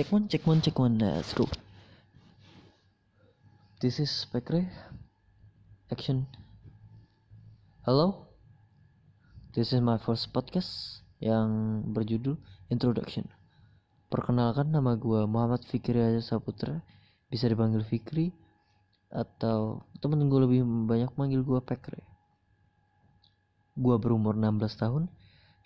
Check 0.00 0.16
one, 0.16 0.28
check 0.32 0.46
one, 0.48 0.60
check 0.64 0.78
one. 0.80 0.96
Let's 0.96 1.36
go. 1.36 1.44
This 3.84 4.00
is 4.00 4.24
Pekre. 4.32 4.64
Action. 5.92 6.24
Hello. 7.84 8.32
This 9.52 9.76
is 9.76 9.84
my 9.84 10.00
first 10.00 10.32
podcast 10.32 11.04
yang 11.20 11.84
berjudul 11.92 12.40
Introduction. 12.72 13.28
Perkenalkan 14.08 14.72
nama 14.72 14.96
gue 14.96 15.28
Muhammad 15.28 15.68
Fikri 15.68 16.00
Aja 16.00 16.24
Saputra. 16.24 16.80
Bisa 17.28 17.44
dipanggil 17.52 17.84
Fikri 17.84 18.32
atau 19.12 19.84
temen 20.00 20.32
gue 20.32 20.40
lebih 20.48 20.64
banyak 20.64 21.12
manggil 21.20 21.44
gue 21.44 21.60
Pekre. 21.60 22.00
Gue 23.76 24.00
berumur 24.00 24.32
16 24.32 24.64
tahun 24.80 25.12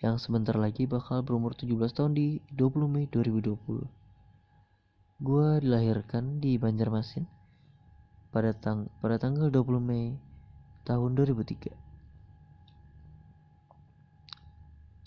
yang 0.03 0.19
sebentar 0.19 0.59
lagi 0.59 0.83
bakal 0.83 1.23
berumur 1.23 1.55
17 1.55 1.71
tahun 1.95 2.11
di 2.11 2.43
20 2.51 2.83
Mei 2.91 3.07
2020. 3.07 4.03
Gue 5.15 5.63
dilahirkan 5.63 6.43
di 6.43 6.59
Banjarmasin 6.59 7.23
pada 8.35 8.51
tang 8.51 8.91
pada 8.99 9.15
tanggal 9.15 9.47
20 9.47 9.79
Mei 9.79 10.11
tahun 10.83 11.15
2003. 11.15 11.71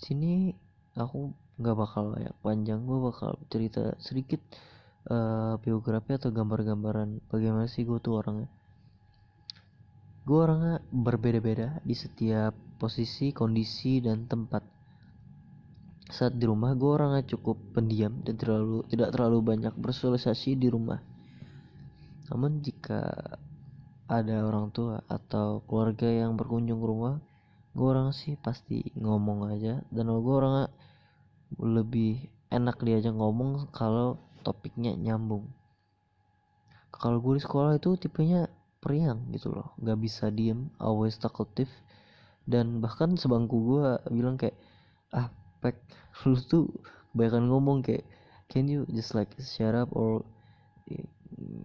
Sini 0.01 0.49
aku 0.97 1.37
nggak 1.61 1.77
bakal 1.77 2.17
banyak 2.17 2.33
panjang, 2.41 2.89
gue 2.89 2.99
bakal 3.05 3.37
cerita 3.53 4.01
sedikit 4.01 4.41
uh, 5.13 5.61
biografi 5.61 6.17
atau 6.17 6.33
gambar-gambaran 6.33 7.29
bagaimana 7.29 7.69
sih 7.69 7.85
gue 7.85 8.01
tuh 8.01 8.17
orangnya. 8.17 8.49
Gue 10.25 10.41
orangnya 10.41 10.81
berbeda-beda 10.89 11.85
di 11.85 11.93
setiap 11.93 12.57
posisi, 12.81 13.37
kondisi, 13.37 14.01
dan 14.01 14.25
tempat 14.25 14.78
saat 16.09 16.33
di 16.41 16.49
rumah 16.49 16.73
gue 16.73 16.89
orangnya 16.89 17.25
cukup 17.37 17.77
pendiam 17.77 18.25
dan 18.25 18.41
terlalu 18.41 18.81
tidak 18.89 19.13
terlalu 19.13 19.45
banyak 19.45 19.75
bersosialisasi 19.77 20.57
di 20.57 20.69
rumah. 20.73 21.01
Namun 22.33 22.65
jika 22.65 23.13
ada 24.09 24.37
orang 24.49 24.73
tua 24.73 25.05
atau 25.05 25.61
keluarga 25.69 26.09
yang 26.09 26.33
berkunjung 26.33 26.81
ke 26.81 26.87
rumah, 26.89 27.21
gue 27.77 27.87
orang 27.89 28.17
sih 28.17 28.41
pasti 28.41 28.89
ngomong 28.97 29.53
aja 29.53 29.85
dan 29.93 30.09
gue 30.09 30.35
orangnya 30.35 30.73
lebih 31.61 32.25
enak 32.49 32.81
diajak 32.81 33.13
ngomong 33.13 33.69
kalau 33.73 34.17
topiknya 34.41 34.97
nyambung. 34.97 35.53
Kalau 36.89 37.21
gue 37.21 37.37
di 37.37 37.43
sekolah 37.45 37.77
itu 37.77 38.01
tipenya 38.01 38.49
periang 38.81 39.29
gitu 39.37 39.53
loh, 39.53 39.77
nggak 39.77 39.99
bisa 40.01 40.33
diem, 40.33 40.73
always 40.81 41.21
talkative 41.21 41.71
dan 42.49 42.81
bahkan 42.81 43.13
sebangku 43.21 43.61
gue 43.61 43.85
bilang 44.09 44.41
kayak 44.41 44.57
ah 45.13 45.29
pek 45.61 45.77
lu 46.29 46.39
tuh 46.39 46.67
kebanyakan 47.13 47.45
ngomong 47.51 47.79
kayak 47.83 48.05
can 48.49 48.67
you 48.67 48.89
just 48.91 49.13
like 49.13 49.31
shut 49.43 49.75
up 49.77 49.91
or 49.93 50.25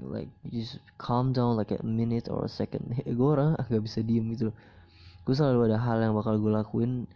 like 0.04 0.28
just 0.52 0.84
calm 1.00 1.32
down 1.32 1.56
like 1.56 1.72
a 1.72 1.80
minute 1.82 2.28
or 2.28 2.46
a 2.46 2.52
second? 2.52 2.92
Gue 3.18 3.30
orang 3.40 3.56
agak 3.62 3.86
bisa 3.86 4.04
diem 4.04 4.28
gitu 4.36 4.52
gue 5.24 5.32
selalu 5.32 5.72
ada 5.72 5.80
hal 5.80 6.04
yang 6.04 6.20
bakal 6.20 6.36
gue 6.36 6.52
lakuin 6.52 7.08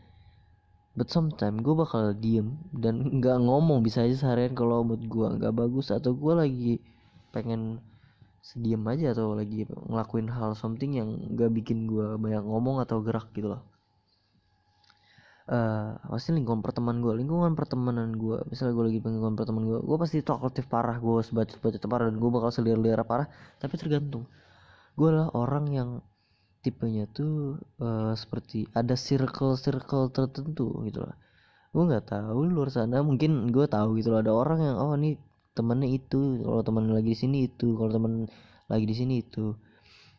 but 0.95 1.11
sometimes 1.11 1.59
gue 1.59 1.75
bakal 1.75 2.15
diem 2.15 2.55
dan 2.71 3.19
nggak 3.19 3.37
ngomong. 3.43 3.83
Bisa 3.83 4.07
aja 4.07 4.15
seharian 4.15 4.55
kalau 4.55 4.81
mood 4.87 5.03
gue 5.05 5.27
nggak 5.27 5.53
bagus 5.53 5.91
atau 5.91 6.15
gue 6.15 6.33
lagi 6.33 6.73
pengen 7.35 7.83
sediem 8.41 8.79
aja 8.87 9.11
atau 9.11 9.35
lagi 9.35 9.67
ngelakuin 9.67 10.31
hal 10.31 10.55
something 10.55 10.95
yang 10.95 11.35
gak 11.35 11.51
bikin 11.51 11.83
gue 11.83 12.15
banyak 12.15 12.41
ngomong 12.47 12.79
atau 12.79 13.03
gerak 13.03 13.27
gitu 13.35 13.51
loh 13.51 13.61
uh, 15.49 15.97
pasti 16.11 16.35
lingkungan 16.35 16.61
pertemanan 16.63 16.99
gue 17.03 17.13
lingkungan 17.17 17.53
pertemanan 17.55 18.15
gue 18.15 18.37
misalnya 18.51 18.73
gue 18.77 18.85
lagi 18.91 18.99
lingkungan 19.03 19.35
pertemanan 19.39 19.65
gue 19.71 19.79
gue 19.83 19.97
pasti 19.99 20.17
talkative 20.23 20.67
parah 20.67 20.97
gue 20.99 21.19
sebacot 21.23 21.57
bacot 21.63 21.83
parah 21.87 22.05
dan 22.11 22.17
gue 22.19 22.29
bakal 22.31 22.49
selir 22.53 22.79
liar 22.79 23.01
parah 23.07 23.27
tapi 23.59 23.75
tergantung. 23.79 24.27
Gue 24.97 25.13
adalah 25.13 25.29
orang 25.37 25.65
yang 25.69 25.89
tipenya 26.65 27.07
tuh 27.11 27.61
uh, 27.79 28.11
seperti 28.17 28.67
ada 28.75 28.97
circle 28.97 29.55
circle 29.55 30.11
tertentu 30.11 30.83
gitu 30.83 31.05
lah 31.05 31.15
gue 31.71 31.83
nggak 31.83 32.09
tahu 32.09 32.49
luar 32.49 32.73
sana 32.73 33.05
mungkin 33.05 33.53
gue 33.53 33.65
tahu 33.69 34.01
gitu 34.01 34.09
loh 34.09 34.19
ada 34.25 34.33
orang 34.33 34.59
yang 34.65 34.75
oh 34.81 34.97
ini 34.97 35.19
temennya 35.53 35.89
itu 35.93 36.41
kalau 36.41 36.61
temen 36.65 36.89
lagi 36.89 37.13
di 37.13 37.17
sini 37.17 37.37
itu 37.45 37.77
kalau 37.77 37.91
temen 37.93 38.13
lagi 38.65 38.85
di 38.89 38.95
sini 38.97 39.13
itu 39.21 39.53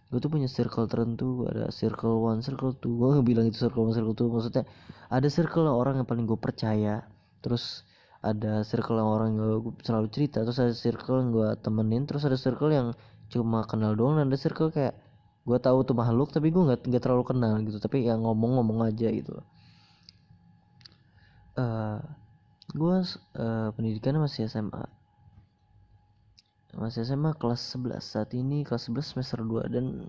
gue 0.09 0.19
tuh 0.25 0.33
punya 0.33 0.49
circle 0.49 0.89
tertentu 0.89 1.45
ada 1.45 1.69
circle 1.69 2.25
one 2.25 2.41
circle 2.41 2.73
two. 2.81 2.97
Gue 2.97 3.21
bilang 3.21 3.45
itu 3.45 3.61
circle 3.61 3.93
one 3.93 3.95
circle 3.97 4.17
two 4.17 4.29
maksudnya 4.33 4.65
ada 5.13 5.29
circle 5.29 5.69
orang 5.69 6.01
yang 6.01 6.09
paling 6.09 6.25
gue 6.25 6.39
percaya 6.41 7.05
terus 7.45 7.85
ada 8.25 8.67
circle 8.67 8.99
orang 8.99 9.37
yang 9.37 9.63
gue 9.63 9.73
selalu 9.85 10.09
cerita 10.11 10.43
terus 10.43 10.59
ada 10.59 10.75
circle 10.75 11.23
yang 11.23 11.31
gue 11.31 11.49
temenin 11.63 12.03
terus 12.09 12.27
ada 12.27 12.35
circle 12.35 12.73
yang 12.73 12.97
cuma 13.29 13.63
kenal 13.69 13.95
doang 13.95 14.19
dan 14.19 14.27
ada 14.33 14.39
circle 14.41 14.73
kayak 14.73 14.97
gue 15.45 15.59
tahu 15.61 15.85
tuh 15.85 15.97
makhluk 15.97 16.33
tapi 16.33 16.53
gue 16.53 16.61
nggak 16.61 16.89
nggak 16.89 17.03
terlalu 17.05 17.25
kenal 17.25 17.57
gitu 17.63 17.79
tapi 17.81 18.05
yang 18.05 18.25
ngomong-ngomong 18.25 18.85
aja 18.85 19.09
gitu. 19.13 19.39
Uh, 21.59 21.99
gue 22.71 22.97
uh, 23.39 23.69
pendidikannya 23.75 24.25
masih 24.25 24.47
SMA 24.47 24.98
masih 26.79 27.03
SMA 27.03 27.35
kelas 27.35 27.75
11 27.75 27.99
saat 27.99 28.31
ini 28.39 28.63
kelas 28.63 28.87
11 28.87 29.13
semester 29.19 29.43
2 29.43 29.67
dan 29.75 30.07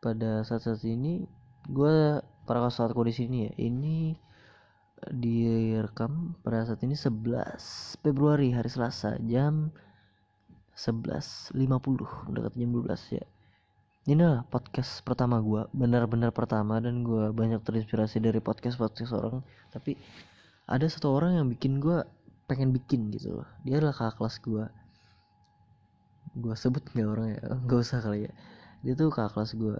pada 0.00 0.40
saat 0.40 0.64
saat 0.64 0.80
ini 0.88 1.28
gue 1.68 2.20
para 2.48 2.64
saat 2.72 2.96
di 2.96 3.12
sini 3.12 3.36
ya 3.48 3.52
ini 3.60 4.16
direkam 5.12 6.32
pada 6.40 6.64
saat 6.64 6.80
ini 6.80 6.96
11 6.96 8.00
Februari 8.00 8.56
hari 8.56 8.72
Selasa 8.72 9.20
jam 9.20 9.68
11.50 10.74 11.54
dekat 12.34 12.52
jam 12.58 12.70
12 12.72 13.16
ya. 13.20 13.24
Ini 14.04 14.20
adalah 14.20 14.44
podcast 14.48 15.00
pertama 15.00 15.40
gue 15.40 15.64
benar-benar 15.72 16.34
pertama 16.34 16.76
dan 16.82 17.06
gue 17.06 17.32
banyak 17.32 17.62
terinspirasi 17.64 18.20
dari 18.20 18.40
podcast 18.40 18.76
podcast 18.76 19.16
orang. 19.16 19.40
Tapi 19.72 19.96
ada 20.68 20.84
satu 20.88 21.14
orang 21.14 21.40
yang 21.40 21.46
bikin 21.48 21.80
gue 21.80 22.04
pengen 22.48 22.74
bikin 22.74 23.08
gitu 23.14 23.40
loh. 23.40 23.48
Dia 23.64 23.80
adalah 23.80 23.96
kakak 23.96 24.20
kelas 24.20 24.36
gue 24.44 24.64
gue 26.34 26.54
sebut 26.58 26.82
nggak 26.92 27.08
orang 27.08 27.28
ya? 27.38 27.42
Nggak 27.64 27.78
usah 27.80 27.98
kali 28.02 28.26
ya. 28.26 28.32
Dia 28.84 28.92
tuh 28.98 29.08
kakak 29.08 29.32
kelas 29.38 29.50
gue 29.56 29.74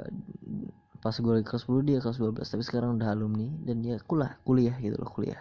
pas 1.05 1.13
gue 1.13 1.33
lagi 1.37 1.45
kelas 1.45 1.69
10 1.69 1.85
dia 1.85 1.99
kelas 2.01 2.17
12 2.17 2.49
tapi 2.49 2.63
sekarang 2.65 2.97
udah 2.97 3.13
alumni 3.13 3.45
dan 3.69 3.85
dia 3.85 4.01
kuliah 4.09 4.41
kuliah 4.41 4.77
gitu 4.81 4.97
loh 4.97 5.11
kuliah. 5.13 5.41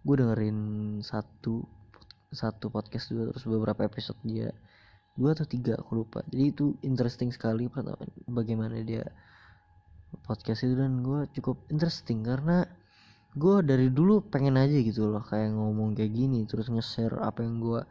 Gue 0.00 0.16
dengerin 0.16 0.58
satu 1.04 1.60
satu 2.32 2.72
podcast 2.72 3.12
juga 3.12 3.30
terus 3.34 3.44
beberapa 3.44 3.84
episode 3.84 4.16
dia. 4.24 4.48
Dua 5.14 5.30
atau 5.36 5.46
tiga 5.46 5.78
aku 5.78 6.00
lupa. 6.02 6.24
Jadi 6.26 6.44
itu 6.50 6.74
interesting 6.82 7.30
sekali 7.30 7.68
pertama 7.68 8.00
bagaimana 8.26 8.80
dia 8.82 9.04
podcast 10.24 10.64
itu 10.64 10.74
dan 10.78 11.02
gue 11.04 11.26
cukup 11.36 11.68
interesting 11.68 12.22
karena 12.22 12.64
gue 13.34 13.56
dari 13.66 13.90
dulu 13.90 14.22
pengen 14.30 14.54
aja 14.54 14.78
gitu 14.78 15.10
loh 15.10 15.22
kayak 15.26 15.50
ngomong 15.50 15.98
kayak 15.98 16.14
gini 16.14 16.46
terus 16.46 16.70
nge-share 16.70 17.18
apa 17.18 17.42
yang 17.42 17.58
gue 17.58 17.82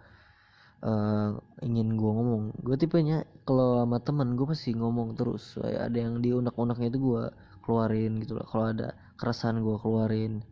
uh, 0.83 1.39
ingin 1.63 1.95
gue 1.95 2.11
ngomong. 2.11 2.43
Gue 2.61 2.75
tipenya 2.75 3.23
kalau 3.47 3.83
sama 3.83 3.97
teman 4.03 4.35
gue 4.35 4.45
pasti 4.45 4.75
ngomong 4.75 5.15
terus. 5.17 5.57
Ada 5.59 5.97
yang 5.97 6.19
di 6.19 6.35
unek-uneknya 6.35 6.87
itu 6.91 6.99
gue 6.99 7.23
keluarin 7.63 8.19
gitu 8.21 8.37
loh. 8.37 8.45
Kalau 8.45 8.65
ada 8.75 8.93
keresahan 9.15 9.63
gue 9.63 9.75
keluarin. 9.79 10.43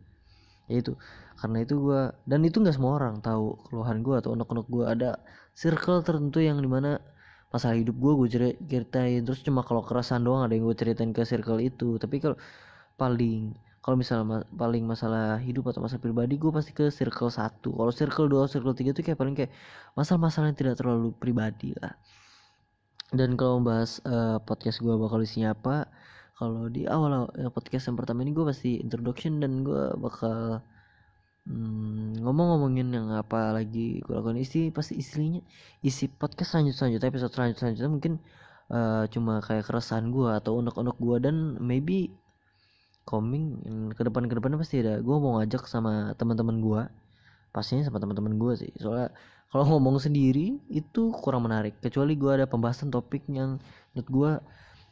Ya 0.66 0.80
itu. 0.80 0.96
Karena 1.36 1.58
itu 1.64 1.74
gue 1.78 2.00
dan 2.24 2.40
itu 2.48 2.56
nggak 2.62 2.76
semua 2.76 2.98
orang 2.98 3.20
tahu 3.20 3.60
keluhan 3.68 4.00
gue 4.00 4.14
atau 4.18 4.30
unek-unek 4.34 4.66
gue 4.68 4.84
ada 4.88 5.10
circle 5.52 6.00
tertentu 6.00 6.40
yang 6.40 6.58
di 6.60 6.68
mana 6.70 6.96
masalah 7.52 7.76
hidup 7.76 7.96
gue 8.00 8.12
gue 8.24 8.28
ceritain. 8.32 9.20
Terus 9.22 9.40
cuma 9.44 9.60
kalau 9.62 9.84
keresahan 9.84 10.24
doang 10.24 10.48
ada 10.48 10.56
yang 10.56 10.64
gue 10.66 10.76
ceritain 10.76 11.12
ke 11.12 11.22
circle 11.28 11.60
itu. 11.60 12.00
Tapi 12.00 12.16
kalau 12.24 12.36
paling 12.96 13.52
kalau 13.82 13.98
misalnya 13.98 14.24
ma 14.24 14.38
paling 14.54 14.86
masalah 14.86 15.42
hidup 15.42 15.74
atau 15.74 15.82
masalah 15.82 15.98
pribadi 15.98 16.38
gue 16.38 16.54
pasti 16.54 16.70
ke 16.70 16.86
circle 16.94 17.34
satu. 17.34 17.74
Kalau 17.74 17.90
circle 17.90 18.30
dua 18.30 18.46
circle 18.46 18.78
tiga 18.78 18.94
tuh 18.94 19.02
kayak 19.02 19.18
paling 19.18 19.34
kayak 19.34 19.50
masalah-masalah 19.98 20.54
yang 20.54 20.58
tidak 20.58 20.78
terlalu 20.78 21.10
pribadi 21.18 21.74
lah. 21.82 21.90
Dan 23.10 23.34
kalau 23.34 23.58
membahas 23.58 23.98
uh, 24.06 24.38
podcast 24.38 24.78
gue 24.78 24.94
bakal 24.94 25.18
isinya 25.26 25.52
apa 25.52 25.90
kalau 26.38 26.70
di 26.70 26.86
awal 26.86 27.26
uh, 27.26 27.50
podcast 27.50 27.90
yang 27.90 27.98
pertama 27.98 28.22
ini 28.22 28.30
gue 28.30 28.46
pasti 28.46 28.78
introduction 28.78 29.42
dan 29.42 29.66
gue 29.66 29.98
bakal 29.98 30.62
hmm, 31.50 32.22
ngomong-ngomongin 32.22 32.86
yang 32.94 33.10
apa 33.18 33.50
lagi 33.50 33.98
gue 33.98 34.14
lakukan. 34.14 34.38
Isi 34.38 34.70
pasti 34.70 34.94
isinya 35.02 35.42
isi 35.82 36.06
podcast 36.06 36.54
selanjut 36.54 36.78
selanjutnya 36.78 37.10
episode 37.10 37.34
selanjut 37.34 37.58
selanjutnya 37.58 37.90
mungkin 37.90 38.12
uh, 38.70 39.10
cuma 39.10 39.42
kayak 39.42 39.66
keresahan 39.66 40.14
gue 40.14 40.30
atau 40.38 40.62
unek-unek 40.62 40.96
gue 41.02 41.16
dan 41.18 41.36
maybe 41.58 42.14
coming 43.02 43.44
ke 43.92 44.02
depan 44.06 44.26
ke 44.30 44.34
depannya 44.38 44.58
pasti 44.60 44.82
ada. 44.82 45.02
Gue 45.02 45.16
mau 45.18 45.38
ngajak 45.38 45.66
sama 45.66 46.14
teman-teman 46.16 46.58
gue 46.62 46.82
pastinya 47.52 47.84
sama 47.84 48.00
teman-teman 48.00 48.38
gue 48.40 48.52
sih. 48.56 48.72
Soalnya 48.80 49.12
kalau 49.52 49.68
ngomong 49.76 50.00
sendiri 50.00 50.58
itu 50.72 51.12
kurang 51.12 51.44
menarik. 51.44 51.76
Kecuali 51.84 52.16
gue 52.16 52.32
ada 52.32 52.46
pembahasan 52.48 52.88
topik 52.88 53.28
yang 53.28 53.60
menurut 53.92 54.08
gue 54.08 54.30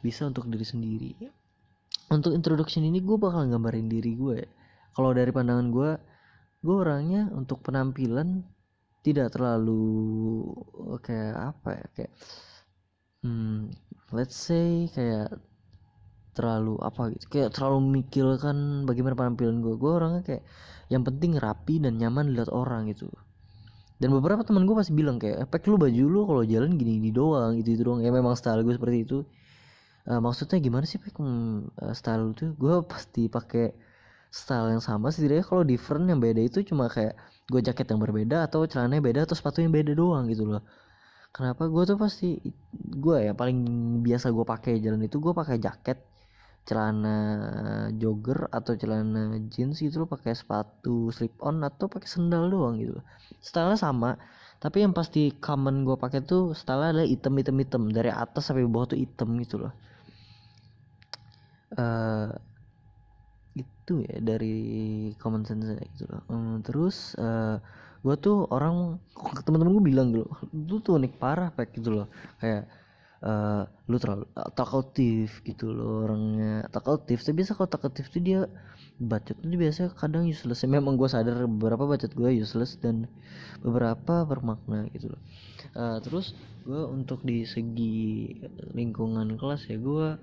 bisa 0.05 0.29
untuk 0.29 0.45
diri 0.47 0.65
sendiri. 0.65 1.11
Untuk 2.11 2.35
introduction 2.37 2.85
ini 2.85 3.01
gue 3.01 3.17
bakal 3.17 3.47
gambarin 3.47 3.87
diri 3.87 4.13
gue 4.13 4.35
ya. 4.43 4.49
kalau 4.91 5.15
dari 5.15 5.31
pandangan 5.31 5.71
gue 5.71 5.91
gue 6.61 6.75
orangnya 6.75 7.31
untuk 7.33 7.63
penampilan 7.65 8.43
tidak 9.01 9.33
terlalu 9.33 10.45
kayak 11.01 11.55
apa 11.55 11.69
ya 11.73 11.85
kayak 11.97 12.13
hmm, 13.25 13.73
let's 14.13 14.37
say 14.37 14.85
kayak 14.93 15.33
terlalu 16.31 16.79
apa 16.79 17.11
gitu 17.11 17.25
kayak 17.27 17.49
terlalu 17.51 17.77
memikirkan 17.91 18.87
bagaimana 18.87 19.19
penampilan 19.19 19.59
gue 19.59 19.75
gue 19.75 19.91
orangnya 19.91 20.21
kayak 20.23 20.43
yang 20.91 21.07
penting 21.07 21.39
rapi 21.39 21.79
dan 21.79 21.95
nyaman 21.95 22.35
dilihat 22.35 22.51
orang 22.51 22.91
gitu. 22.91 23.07
Dan 23.95 24.11
beberapa 24.11 24.43
teman 24.43 24.67
gue 24.67 24.75
pasti 24.75 24.91
bilang 24.91 25.21
kayak 25.21 25.47
pek 25.47 25.63
lu 25.71 25.79
baju 25.79 26.03
lu 26.03 26.21
kalau 26.27 26.43
jalan 26.43 26.75
gini 26.75 26.99
gini 26.99 27.11
doang 27.15 27.55
gitu 27.63 27.79
itu 27.79 27.81
doang. 27.87 28.03
Ya 28.03 28.11
memang 28.11 28.35
style 28.35 28.59
gue 28.67 28.75
seperti 28.75 29.07
itu. 29.07 29.23
Uh, 30.03 30.19
maksudnya 30.19 30.57
gimana 30.59 30.83
sih 30.83 30.99
pek 30.99 31.15
uh, 31.15 31.63
style 31.95 32.35
tuh? 32.35 32.51
Gue 32.59 32.83
pasti 32.91 33.31
pakai 33.31 33.71
style 34.27 34.75
yang 34.75 34.83
sama 34.83 35.15
setidaknya 35.15 35.47
kalau 35.47 35.63
different 35.63 36.11
yang 36.11 36.19
beda 36.19 36.43
itu 36.43 36.59
cuma 36.67 36.91
kayak 36.91 37.15
gue 37.47 37.61
jaket 37.63 37.87
yang 37.87 37.99
berbeda 37.99 38.47
atau 38.47 38.63
celananya 38.63 39.03
beda 39.03 39.19
atau 39.27 39.35
sepatu 39.35 39.63
yang 39.63 39.71
beda 39.71 39.95
doang 39.95 40.27
gitu 40.27 40.43
loh. 40.43 40.63
Kenapa 41.31 41.71
gue 41.71 41.83
tuh 41.87 41.95
pasti 41.95 42.35
gue 42.75 43.17
ya 43.21 43.31
paling 43.31 43.63
biasa 44.03 44.35
gue 44.35 44.43
pakai 44.43 44.83
jalan 44.83 45.07
itu 45.07 45.23
gue 45.23 45.31
pakai 45.31 45.55
jaket 45.55 46.10
celana 46.61 47.17
jogger 47.97 48.47
atau 48.53 48.77
celana 48.77 49.37
jeans 49.49 49.81
gitu 49.81 50.05
loh 50.05 50.09
pakai 50.09 50.37
sepatu 50.37 51.09
slip 51.09 51.33
on 51.41 51.65
atau 51.65 51.89
pakai 51.89 52.05
sendal 52.05 52.47
doang 52.47 52.77
gitu 52.77 53.01
style 53.41 53.73
sama 53.75 54.21
tapi 54.61 54.85
yang 54.85 54.93
pasti 54.93 55.33
common 55.41 55.81
gue 55.81 55.97
pakai 55.97 56.21
tuh 56.21 56.53
style 56.53 56.93
adalah 56.93 57.01
item 57.01 57.41
item 57.41 57.57
item 57.65 57.83
dari 57.89 58.13
atas 58.13 58.45
sampai 58.45 58.69
bawah 58.69 58.93
tuh 58.93 58.99
item 59.01 59.41
gitu 59.41 59.57
loh. 59.57 59.73
Uh, 61.73 62.29
itu 63.57 64.05
ya 64.05 64.21
dari 64.21 65.09
common 65.17 65.49
sense 65.49 65.65
gitu 65.97 66.05
loh. 66.13 66.21
Um, 66.29 66.61
terus 66.61 67.17
uh, 67.17 67.57
gue 68.05 68.15
tuh 68.21 68.45
orang 68.53 69.01
teman-teman 69.41 69.81
gue 69.81 69.85
bilang 69.89 70.07
gitu 70.13 70.29
lu 70.53 70.77
tuh 70.77 71.01
unik 71.01 71.17
parah 71.17 71.49
pack 71.49 71.73
gitu 71.73 71.89
loh. 71.89 72.07
Kayak 72.37 72.69
uh, 73.21 73.63
lu 73.87 73.97
terlalu 74.01 74.25
uh, 74.33 74.49
talkative 74.53 75.31
gitu 75.45 75.69
loh 75.69 76.05
orangnya. 76.09 76.65
Talkative 76.73 77.21
tapi 77.21 77.35
biasa 77.41 77.51
kalau 77.57 77.69
talkative 77.69 78.07
tuh 78.09 78.21
dia 78.21 78.39
bacot 79.01 79.37
tuh 79.37 79.49
biasa 79.49 79.81
kadang 79.97 80.25
useless. 80.29 80.65
Memang 80.65 80.97
gue 80.97 81.09
sadar 81.09 81.45
beberapa 81.45 81.85
bacot 81.85 82.11
gue 82.13 82.29
useless 82.41 82.77
dan 82.81 83.09
beberapa 83.61 84.25
bermakna 84.25 84.89
gitu 84.93 85.13
loh. 85.13 85.21
Uh, 85.77 85.97
terus 86.01 86.33
gue 86.65 86.81
untuk 86.89 87.21
di 87.25 87.45
segi 87.45 88.37
lingkungan 88.73 89.37
kelas 89.37 89.65
ya 89.69 89.77
gue 89.81 90.17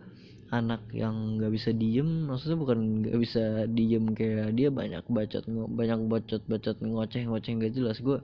anak 0.49 0.81
yang 0.97 1.37
nggak 1.37 1.53
bisa 1.53 1.77
diem 1.77 2.25
maksudnya 2.25 2.57
bukan 2.57 3.05
nggak 3.05 3.19
bisa 3.21 3.69
diem 3.69 4.17
kayak 4.17 4.57
dia 4.57 4.73
banyak 4.73 5.05
bacot 5.13 5.45
banyak 5.51 6.01
bacot 6.09 6.43
bacot 6.49 6.77
ngoceh 6.81 7.23
ngoceh 7.27 7.53
nggak 7.59 7.75
jelas. 7.75 7.99
Gue 8.03 8.23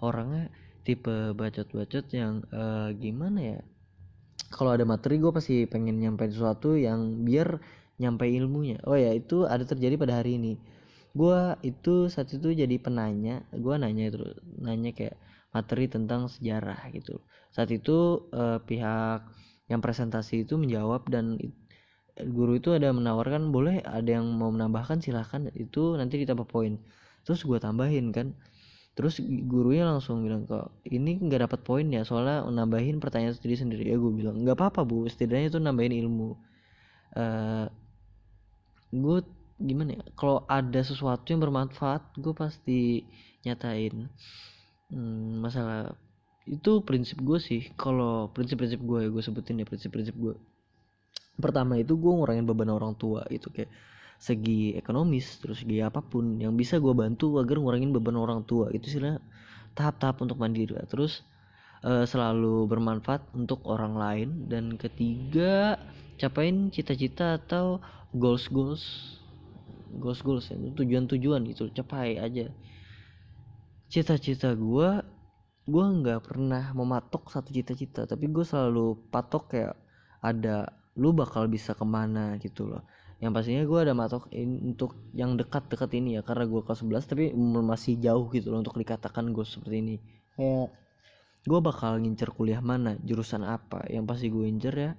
orangnya 0.00 0.52
tipe 0.86 1.34
bacot 1.34 1.66
bacot 1.74 2.06
yang 2.14 2.46
uh, 2.54 2.94
gimana 2.94 3.40
ya 3.42 3.60
kalau 4.50 4.74
ada 4.74 4.86
materi 4.86 5.18
gue 5.18 5.32
pasti 5.34 5.66
pengen 5.66 5.98
nyampe 5.98 6.26
sesuatu 6.30 6.78
yang 6.78 7.26
biar 7.26 7.58
nyampe 7.98 8.28
ilmunya. 8.28 8.78
Oh 8.86 8.94
ya 8.94 9.12
itu 9.12 9.48
ada 9.48 9.64
terjadi 9.64 9.96
pada 9.96 10.20
hari 10.22 10.38
ini. 10.38 10.54
Gue 11.16 11.56
itu 11.64 12.12
saat 12.12 12.28
itu 12.30 12.52
jadi 12.52 12.76
penanya 12.76 13.42
gue 13.50 13.74
nanya 13.80 14.12
terus 14.12 14.36
nanya 14.60 14.92
kayak 14.92 15.16
materi 15.50 15.88
tentang 15.88 16.28
sejarah 16.28 16.76
gitu. 16.92 17.24
Saat 17.50 17.72
itu 17.72 18.28
uh, 18.36 18.60
pihak 18.60 19.24
yang 19.66 19.80
presentasi 19.80 20.44
itu 20.46 20.60
menjawab 20.60 21.08
dan 21.08 21.40
guru 22.16 22.56
itu 22.56 22.72
ada 22.72 22.92
menawarkan 22.92 23.52
boleh 23.52 23.84
ada 23.84 24.20
yang 24.20 24.28
mau 24.36 24.48
menambahkan 24.52 25.00
silahkan 25.00 25.48
itu 25.56 25.96
nanti 25.96 26.20
ditambah 26.20 26.48
poin. 26.48 26.80
Terus 27.24 27.42
gue 27.42 27.58
tambahin 27.58 28.12
kan 28.12 28.36
terus 28.96 29.20
gurunya 29.20 29.84
langsung 29.84 30.24
bilang 30.24 30.48
kok 30.48 30.72
ini 30.88 31.20
nggak 31.20 31.44
dapat 31.44 31.60
poin 31.68 31.84
ya 31.92 32.00
soalnya 32.00 32.48
nambahin 32.48 32.96
pertanyaan 32.96 33.36
sendiri 33.36 33.56
sendiri. 33.60 33.82
Ya 33.92 34.00
gue 34.00 34.08
bilang 34.08 34.40
nggak 34.40 34.56
apa-apa 34.56 34.88
bu. 34.88 35.04
Setidaknya 35.04 35.52
itu 35.52 35.60
nambahin 35.60 35.92
ilmu. 35.92 36.32
Uh, 37.12 37.20
eh, 37.20 37.66
gue 38.96 39.18
gimana 39.60 40.00
ya 40.00 40.04
kalau 40.16 40.44
ada 40.48 40.80
sesuatu 40.80 41.28
yang 41.28 41.44
bermanfaat 41.44 42.16
gue 42.16 42.32
pasti 42.32 43.04
nyatain. 43.44 44.08
Hmm, 44.88 45.44
masalah 45.44 45.92
itu 46.48 46.80
prinsip 46.80 47.20
gue 47.20 47.36
sih. 47.36 47.68
Kalau 47.76 48.32
prinsip-prinsip 48.32 48.80
gue 48.80 48.98
ya 49.04 49.08
gue 49.12 49.22
sebutin 49.22 49.60
ya 49.60 49.68
prinsip-prinsip 49.68 50.16
gue 50.16 50.34
pertama 51.36 51.76
itu 51.76 51.92
gue 52.00 52.12
ngurangin 52.12 52.48
beban 52.48 52.72
orang 52.72 52.96
tua 52.96 53.28
itu 53.28 53.52
kayak 53.52 53.68
segi 54.16 54.74
ekonomis 54.74 55.38
terus 55.44 55.60
segi 55.60 55.84
apa 55.84 56.00
pun 56.00 56.40
yang 56.40 56.56
bisa 56.56 56.80
gue 56.80 56.94
bantu 56.96 57.36
agar 57.36 57.60
ngurangin 57.60 57.92
beban 57.92 58.16
orang 58.16 58.42
tua 58.48 58.72
itu 58.72 58.88
sih 58.88 59.00
tahap-tahap 59.76 60.24
untuk 60.24 60.40
mandiri 60.40 60.72
terus 60.88 61.24
uh, 61.86 62.04
selalu 62.08 62.66
bermanfaat 62.70 63.22
untuk 63.36 63.62
orang 63.68 63.94
lain. 63.94 64.28
Dan 64.50 64.74
ketiga 64.74 65.76
capain 66.16 66.72
cita-cita 66.72 67.36
atau 67.36 67.78
goals 68.16 68.48
goals 68.48 68.84
goals 69.96 70.20
goals 70.24 70.48
ya 70.48 70.56
tujuan-tujuan 70.56 71.46
itu 71.46 71.68
capai 71.70 72.16
aja. 72.16 72.48
Cita-cita 73.86 74.56
gue 74.56 74.88
gue 75.66 75.84
nggak 75.84 76.30
pernah 76.30 76.70
mematok 76.74 77.26
satu 77.26 77.50
cita-cita 77.50 78.06
tapi 78.06 78.30
gue 78.30 78.46
selalu 78.46 79.02
patok 79.10 79.44
kayak 79.50 79.74
ada 80.22 80.70
lu 80.94 81.10
bakal 81.10 81.50
bisa 81.50 81.74
ke 81.74 81.82
mana 81.82 82.38
gitu 82.38 82.70
loh 82.70 82.86
yang 83.16 83.32
pastinya 83.32 83.64
gue 83.64 83.78
ada 83.80 83.96
matok 83.96 84.28
untuk 84.36 84.92
yang 85.16 85.40
dekat-dekat 85.40 85.88
ini 85.96 86.20
ya 86.20 86.22
karena 86.22 86.44
gue 86.44 86.60
kelas 86.60 86.84
11 86.84 87.10
tapi 87.10 87.24
masih 87.64 87.96
jauh 87.96 88.28
gitu 88.28 88.52
loh 88.52 88.60
untuk 88.60 88.76
dikatakan 88.76 89.32
gue 89.32 89.44
seperti 89.44 89.76
ini. 89.80 89.96
Kayak 90.36 90.68
gue 91.48 91.60
bakal 91.64 91.96
ngincer 92.02 92.34
kuliah 92.36 92.60
mana 92.60 93.00
jurusan 93.00 93.40
apa? 93.46 93.88
Yang 93.88 94.04
pasti 94.04 94.26
gue 94.28 94.44
incer 94.44 94.74
ya 94.76 94.92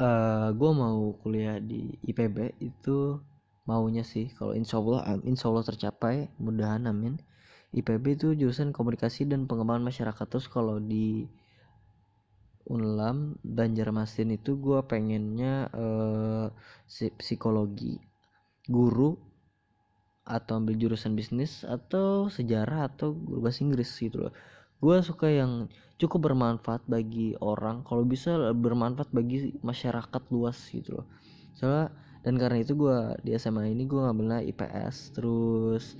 uh, 0.00 0.04
eh, 0.04 0.48
gue 0.52 0.70
mau 0.72 1.16
kuliah 1.20 1.56
di 1.60 1.96
IPB 2.04 2.60
itu 2.60 3.20
maunya 3.66 4.06
sih 4.06 4.30
kalau 4.30 4.54
insya 4.54 4.78
Allah 4.78 5.18
insya 5.26 5.50
Allah 5.50 5.64
tercapai 5.66 6.30
mudahan 6.38 6.86
amin. 6.86 7.18
IPB 7.76 8.04
itu 8.16 8.28
jurusan 8.32 8.72
komunikasi 8.72 9.28
dan 9.28 9.44
pengembangan 9.44 9.84
masyarakat. 9.84 10.26
Terus 10.30 10.48
kalau 10.48 10.80
di 10.80 11.28
Unlam 12.66 13.38
Banjarmasin 13.46 14.34
itu 14.34 14.58
gue 14.58 14.82
pengennya 14.86 15.70
uh, 15.70 16.46
psikologi. 17.18 18.02
Guru 18.66 19.14
atau 20.26 20.58
ambil 20.58 20.74
jurusan 20.74 21.14
bisnis 21.14 21.62
atau 21.62 22.26
sejarah 22.26 22.90
atau 22.90 23.14
guru 23.14 23.46
bahasa 23.46 23.62
Inggris 23.62 23.94
gitu 23.94 24.26
loh. 24.26 24.34
Gue 24.82 24.98
suka 25.00 25.30
yang 25.30 25.70
cukup 25.96 26.28
bermanfaat 26.28 26.84
bagi 26.90 27.38
orang 27.40 27.86
kalau 27.86 28.02
bisa 28.02 28.52
bermanfaat 28.52 29.08
bagi 29.14 29.54
masyarakat 29.62 30.22
luas 30.34 30.58
gitu 30.68 31.00
loh. 31.00 31.06
Soalnya 31.54 31.94
dan 32.26 32.34
karena 32.42 32.58
itu 32.58 32.74
gue 32.74 33.14
di 33.22 33.38
SMA 33.38 33.70
ini 33.70 33.86
gue 33.86 34.02
ngambilnya 34.02 34.42
IPS 34.50 35.14
terus 35.14 35.94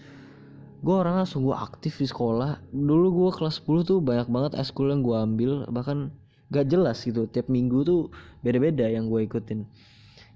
gue 0.82 0.92
orangnya 0.92 1.24
sungguh 1.24 1.54
aktif 1.54 2.02
di 2.02 2.10
sekolah. 2.10 2.58
Dulu 2.74 3.06
gue 3.14 3.30
kelas 3.30 3.62
10 3.62 3.86
tuh 3.86 3.98
banyak 4.02 4.26
banget 4.26 4.52
eskul 4.58 4.90
yang 4.90 5.06
gue 5.06 5.16
ambil 5.16 5.50
bahkan 5.70 6.10
gak 6.50 6.66
jelas 6.70 7.02
gitu. 7.02 7.26
Tiap 7.26 7.50
minggu 7.50 7.82
tuh 7.82 8.00
beda-beda 8.42 8.86
yang 8.86 9.10
gue 9.10 9.26
ikutin. 9.26 9.66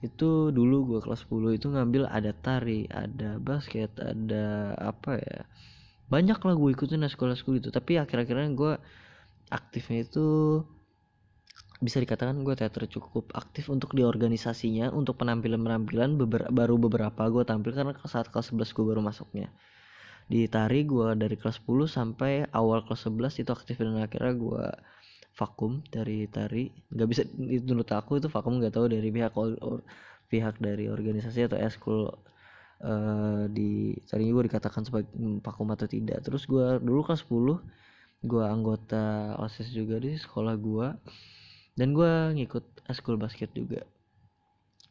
Itu 0.00 0.50
dulu 0.50 0.96
gue 0.96 1.00
kelas 1.04 1.28
10 1.28 1.58
itu 1.60 1.66
ngambil 1.68 2.08
ada 2.08 2.32
tari 2.32 2.88
ada 2.88 3.36
basket 3.36 3.92
ada 4.00 4.74
apa 4.80 5.20
ya 5.20 5.40
banyak 6.10 6.38
lah 6.42 6.54
gue 6.58 6.70
ikutin 6.74 7.06
sekolah-sekolah 7.06 7.58
itu. 7.62 7.70
Tapi 7.70 8.02
akhir-akhirnya 8.02 8.50
gue 8.58 8.72
aktifnya 9.50 10.02
itu 10.06 10.26
bisa 11.80 11.96
dikatakan 11.96 12.44
gue 12.44 12.54
teater 12.58 12.84
cukup 12.90 13.32
aktif 13.32 13.72
untuk 13.72 13.96
di 13.96 14.04
organisasinya 14.04 14.92
untuk 14.92 15.16
penampilan-penampilan 15.16 16.20
beber 16.20 16.42
baru 16.52 16.76
beberapa 16.76 17.24
gue 17.32 17.40
tampil 17.48 17.72
karena 17.72 17.96
saat 18.04 18.28
kelas 18.28 18.52
11 18.52 18.76
gue 18.76 18.84
baru 18.84 19.00
masuknya. 19.00 19.48
Di 20.28 20.46
tari 20.50 20.84
gue 20.84 21.14
dari 21.16 21.38
kelas 21.40 21.62
10 21.64 21.88
sampai 21.88 22.44
awal 22.52 22.84
kelas 22.84 23.08
11 23.08 23.42
itu 23.42 23.50
aktif 23.54 23.80
dan 23.80 23.96
akhirnya 24.02 24.34
gue 24.36 24.64
vakum 25.40 25.80
dari 25.88 26.28
tari. 26.28 26.68
Nggak 26.92 27.08
bisa 27.08 27.22
itu 27.48 27.64
menurut 27.64 27.88
aku 27.96 28.20
itu 28.20 28.28
vakum 28.28 28.60
nggak 28.60 28.76
tahu 28.76 28.92
dari 28.92 29.08
pihak 29.08 29.32
or, 29.40 29.56
or, 29.64 29.80
pihak 30.28 30.60
dari 30.60 30.92
organisasi 30.92 31.48
atau 31.48 31.58
eskul 31.58 32.12
uh, 32.84 33.48
di 33.48 33.96
tadi 34.04 34.28
gue 34.28 34.44
dikatakan 34.44 34.84
sebagai 34.84 35.08
vakum 35.40 35.72
atau 35.72 35.88
tidak. 35.88 36.20
Terus 36.20 36.44
gue 36.44 36.76
dulu 36.84 37.00
kelas 37.08 37.24
10 37.24 37.56
gue 38.20 38.44
anggota 38.44 39.32
osis 39.40 39.72
juga 39.72 39.96
di 39.96 40.12
sekolah 40.12 40.52
gue 40.60 40.88
dan 41.80 41.96
gue 41.96 42.12
ngikut 42.36 42.84
eskul 42.92 43.16
basket 43.16 43.48
juga. 43.56 43.80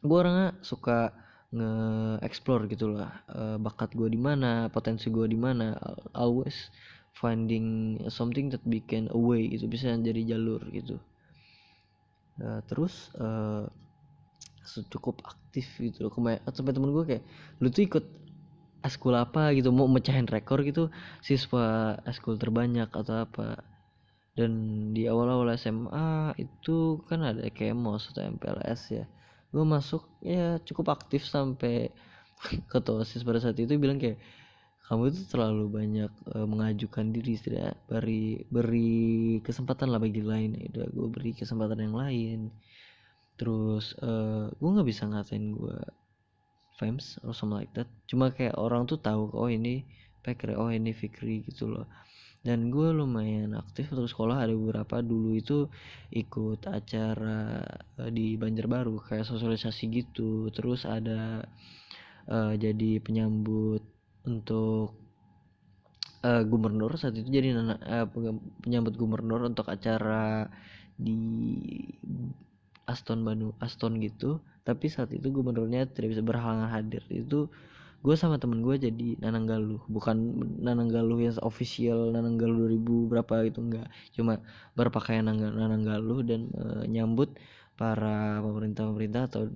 Gue 0.02 0.16
orangnya 0.18 0.58
suka 0.66 1.14
nge-explore 1.50 2.70
gitu 2.70 2.94
lah 2.94 3.10
uh, 3.26 3.58
bakat 3.58 3.90
gue 3.98 4.06
di 4.06 4.18
mana 4.18 4.70
potensi 4.70 5.10
gue 5.10 5.26
di 5.26 5.34
mana 5.34 5.74
always 6.14 6.70
finding 7.16 7.98
something 8.08 8.48
that 8.48 8.62
became 8.64 9.10
a 9.10 9.18
way 9.18 9.44
itu 9.50 9.66
bisa 9.66 9.92
jadi 9.92 10.36
jalur 10.36 10.62
gitu. 10.70 10.96
Uh, 12.40 12.64
terus 12.64 13.12
uh, 13.20 13.68
cukup 14.88 15.20
aktif 15.26 15.66
gitu 15.76 16.08
loh. 16.08 16.12
Kemarin 16.12 16.40
sampai 16.48 16.72
temen 16.72 16.94
gue 16.94 17.04
kayak 17.04 17.24
lu 17.60 17.68
tuh 17.68 17.84
ikut 17.84 18.04
eskul 18.86 19.12
apa 19.16 19.52
gitu? 19.52 19.74
Mau 19.74 19.90
mecahin 19.90 20.24
rekor 20.24 20.64
gitu? 20.64 20.88
Siswa 21.20 21.96
eskul 22.08 22.40
terbanyak 22.40 22.88
atau 22.88 23.26
apa? 23.26 23.60
Dan 24.32 24.52
di 24.96 25.04
awal-awal 25.10 25.52
SMA 25.58 26.38
itu 26.40 27.02
kan 27.10 27.20
ada 27.26 27.44
kemos 27.52 28.08
atau 28.14 28.24
MPLS 28.24 28.80
ya. 28.94 29.04
Gue 29.50 29.66
masuk 29.66 30.06
ya 30.22 30.62
cukup 30.62 30.94
aktif 30.96 31.26
sampai 31.26 31.90
ketua 32.72 33.04
osis 33.04 33.26
pada 33.26 33.42
saat 33.42 33.58
itu 33.58 33.76
bilang 33.76 34.00
kayak 34.00 34.16
kamu 34.90 35.14
itu 35.14 35.22
terlalu 35.30 35.70
banyak 35.70 36.10
uh, 36.34 36.46
mengajukan 36.50 37.14
diri 37.14 37.38
tidak 37.38 37.78
beri 37.86 38.42
beri 38.50 39.38
kesempatan 39.38 39.86
lah 39.86 40.02
bagi 40.02 40.18
lain. 40.18 40.58
Ya 40.58 40.66
udah 40.66 40.86
gue 40.90 41.06
beri 41.06 41.30
kesempatan 41.30 41.78
yang 41.78 41.94
lain. 41.94 42.50
Terus 43.38 43.94
uh, 44.02 44.50
gue 44.50 44.68
nggak 44.74 44.88
bisa 44.90 45.06
ngatain 45.06 45.54
gue 45.54 45.78
famous 46.74 47.22
or 47.22 47.30
something 47.30 47.62
like 47.62 47.70
that. 47.78 47.86
Cuma 48.10 48.34
kayak 48.34 48.58
orang 48.58 48.90
tuh 48.90 48.98
tahu 48.98 49.30
oh 49.30 49.46
ini 49.46 49.86
Pekre 50.26 50.58
oh 50.58 50.74
ini 50.74 50.90
Fikri 50.90 51.46
gitu 51.46 51.70
loh. 51.70 51.86
Dan 52.42 52.74
gue 52.74 52.90
lumayan 52.90 53.54
aktif 53.54 53.94
untuk 53.94 54.10
sekolah. 54.10 54.42
Ada 54.42 54.58
beberapa 54.58 55.06
dulu 55.06 55.38
itu 55.38 55.70
ikut 56.10 56.66
acara 56.66 57.62
uh, 57.94 58.10
di 58.10 58.34
Banjarbaru 58.34 59.06
kayak 59.06 59.22
sosialisasi 59.22 59.86
gitu. 59.86 60.50
Terus 60.50 60.82
ada 60.82 61.46
uh, 62.26 62.58
jadi 62.58 62.98
penyambut 62.98 63.99
untuk 64.26 64.96
uh, 66.24 66.42
gubernur 66.44 66.92
saat 67.00 67.16
itu 67.16 67.28
jadi 67.28 67.56
uh, 67.56 68.06
penyambut 68.64 68.94
gubernur 68.96 69.44
untuk 69.48 69.68
acara 69.72 70.48
di 71.00 71.48
Aston 72.84 73.22
Bandung 73.22 73.54
Aston 73.62 73.96
gitu. 74.02 74.42
Tapi 74.66 74.92
saat 74.92 75.14
itu 75.14 75.32
gubernurnya 75.32 75.88
tidak 75.88 76.18
bisa 76.18 76.22
berhalangan 76.26 76.68
hadir. 76.68 77.00
Itu 77.08 77.48
gue 78.00 78.16
sama 78.16 78.40
temen 78.40 78.60
gue 78.60 78.76
jadi 78.76 79.16
Nanang 79.22 79.46
Galuh. 79.48 79.80
Bukan 79.88 80.16
Nanang 80.60 80.90
Galuh 80.92 81.20
yang 81.22 81.36
official 81.40 82.12
Nanang 82.12 82.36
Galuh 82.36 82.68
2000 82.68 83.10
berapa 83.10 83.34
gitu 83.48 83.60
enggak. 83.64 83.88
Cuma 84.12 84.42
berpakaian 84.76 85.24
Nanang 85.24 85.84
Galuh 85.86 86.20
dan 86.26 86.50
e, 86.52 86.64
nyambut 86.90 87.32
para 87.80 88.44
pemerintah-pemerintah 88.44 89.32
atau 89.32 89.48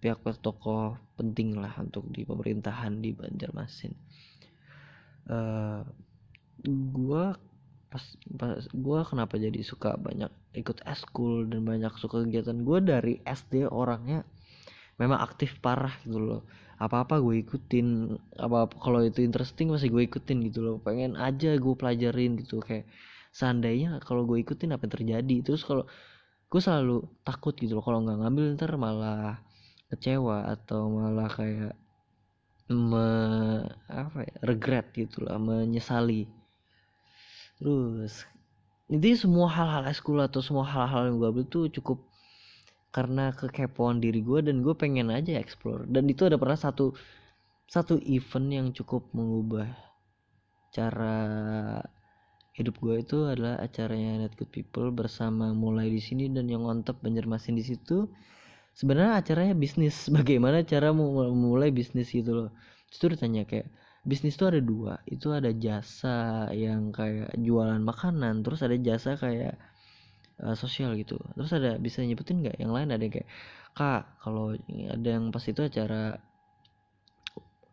pihak-pihak 0.00 0.40
tokoh 0.40 0.96
penting 1.20 1.52
lah 1.52 1.76
untuk 1.76 2.08
di 2.08 2.24
pemerintahan 2.24 3.04
di 3.04 3.12
Banjarmasin. 3.12 3.92
Uh, 5.28 5.84
gue 6.96 7.24
pas, 7.92 8.04
pas 8.40 8.56
gue 8.64 9.00
kenapa 9.04 9.36
jadi 9.36 9.60
suka 9.60 10.00
banyak 10.00 10.32
ikut 10.56 10.80
eskul 10.88 11.44
dan 11.52 11.68
banyak 11.68 11.92
suka 12.00 12.24
kegiatan? 12.24 12.56
Gue 12.64 12.80
dari 12.80 13.20
SD 13.28 13.68
orangnya 13.68 14.24
memang 14.96 15.20
aktif 15.20 15.60
parah 15.60 15.92
gitu 16.08 16.24
loh. 16.24 16.48
Apa-apa 16.80 17.20
gue 17.20 17.44
ikutin 17.44 18.16
apa, 18.40 18.64
apa 18.64 18.80
kalau 18.80 19.04
itu 19.04 19.20
interesting 19.20 19.68
masih 19.68 19.92
gue 19.92 20.08
ikutin 20.08 20.40
gitu 20.48 20.64
loh. 20.64 20.80
Pengen 20.80 21.20
aja 21.20 21.52
gue 21.52 21.74
pelajarin 21.76 22.40
gitu. 22.40 22.64
Kayak 22.64 22.88
seandainya 23.28 24.00
kalau 24.08 24.24
gue 24.24 24.40
ikutin 24.40 24.72
apa 24.72 24.88
yang 24.88 24.94
terjadi? 24.96 25.36
Terus 25.44 25.68
kalau 25.68 25.84
gue 26.48 26.60
selalu 26.64 27.04
takut 27.28 27.52
gitu 27.52 27.76
loh 27.76 27.84
kalau 27.84 28.00
nggak 28.00 28.18
ngambil 28.24 28.44
ntar 28.56 28.72
malah 28.80 29.36
kecewa 29.92 30.48
atau 30.48 30.88
malah 30.88 31.28
kayak 31.28 31.76
me, 32.68 33.08
apa 33.88 34.28
ya 34.28 34.36
regret 34.44 34.92
gitu 34.92 35.24
lah 35.24 35.40
menyesali. 35.40 36.28
Terus 37.56 38.28
ini 38.88 39.16
semua 39.16 39.48
hal-hal 39.48 39.88
eskul 39.88 40.20
atau 40.20 40.40
semua 40.44 40.64
hal-hal 40.68 41.12
yang 41.12 41.16
gue 41.20 41.28
ambil 41.28 41.46
tuh 41.48 41.64
cukup 41.72 42.00
karena 42.92 43.32
kekepoan 43.36 44.00
diri 44.00 44.24
gue 44.24 44.40
dan 44.44 44.60
gue 44.64 44.72
pengen 44.76 45.12
aja 45.12 45.36
explore. 45.36 45.84
Dan 45.88 46.08
itu 46.08 46.28
ada 46.28 46.36
pernah 46.36 46.56
satu 46.56 46.92
satu 47.68 48.00
event 48.04 48.48
yang 48.48 48.68
cukup 48.72 49.08
mengubah 49.12 49.68
cara 50.72 51.20
hidup 52.58 52.74
gue 52.82 53.06
itu 53.06 53.18
adalah 53.30 53.62
acaranya 53.62 54.26
Net 54.26 54.34
Good 54.34 54.50
People 54.50 54.90
bersama 54.90 55.54
mulai 55.54 55.86
di 55.86 56.02
sini 56.02 56.26
dan 56.26 56.50
yang 56.50 56.66
ngontep 56.66 56.98
Banjarmasin 56.98 57.54
di 57.54 57.62
situ. 57.62 58.10
Sebenarnya 58.74 59.22
acaranya 59.22 59.54
bisnis. 59.54 60.06
Bagaimana 60.16 60.66
cara 60.66 60.90
memulai 60.90 61.70
bisnis 61.70 62.10
gitu 62.10 62.34
loh. 62.34 62.50
Itu 62.90 63.06
ditanya 63.14 63.46
kayak 63.46 63.70
bisnis 64.02 64.34
itu 64.34 64.44
ada 64.50 64.58
dua. 64.58 64.98
Itu 65.06 65.30
ada 65.30 65.54
jasa 65.54 66.50
yang 66.50 66.90
kayak 66.90 67.38
jualan 67.38 67.78
makanan 67.78 68.42
terus 68.42 68.66
ada 68.66 68.74
jasa 68.74 69.14
kayak 69.14 69.54
uh, 70.42 70.58
sosial 70.58 70.98
gitu. 70.98 71.14
Terus 71.38 71.54
ada 71.54 71.78
bisa 71.78 72.02
nyebutin 72.02 72.42
nggak? 72.42 72.58
Yang 72.58 72.72
lain 72.74 72.88
ada 72.90 73.02
yang 73.06 73.14
kayak 73.14 73.28
kak 73.78 74.02
kalau 74.18 74.58
ada 74.66 75.08
yang 75.08 75.30
pas 75.30 75.46
itu 75.46 75.62
acara 75.62 76.18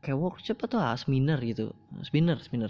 kayak 0.06 0.22
workshop 0.22 0.62
atau 0.70 0.78
ah, 0.78 0.94
seminar 0.94 1.42
gitu. 1.42 1.74
Seminar 2.06 2.38
seminar 2.46 2.70